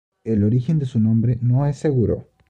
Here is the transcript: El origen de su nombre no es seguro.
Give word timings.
El 0.23 0.43
origen 0.43 0.79
de 0.79 0.87
su 0.87 0.99
nombre 0.99 1.37
no 1.43 1.67
es 1.67 1.77
seguro. 1.77 2.27